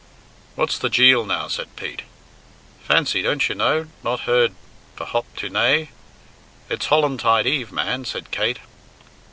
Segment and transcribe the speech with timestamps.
[0.55, 2.01] "What's the jeel now?" said Pete.
[2.83, 3.21] "Fancy!
[3.21, 3.85] Don't you know?
[4.03, 4.55] Not heard
[4.97, 5.89] f'Hop tu naa'?
[6.71, 8.57] It's Hollantide Eve, man," said Kate.